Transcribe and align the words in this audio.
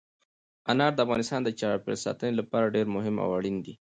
انار 0.71 0.91
د 0.95 0.99
افغانستان 1.05 1.41
د 1.43 1.49
چاپیریال 1.59 2.03
ساتنې 2.05 2.33
لپاره 2.39 2.73
ډېر 2.75 2.87
مهم 2.95 3.15
او 3.23 3.29
اړین 3.37 3.57
دي. 3.65 3.73